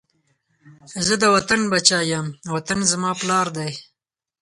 زه 1.05 1.13
د 1.21 1.23
وطن 1.35 1.61
بچی 1.71 1.99
یم، 2.11 2.27
وطن 2.55 2.79
زما 2.91 3.11
پلار 3.21 3.47
دی 3.57 3.71